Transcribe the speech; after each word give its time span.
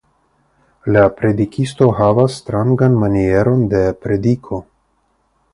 La 0.95 1.03
predikisto 1.19 1.89
havas 1.99 2.39
strangan 2.41 2.97
manieron 3.05 3.63
de 3.75 3.85
prediko. 4.07 4.63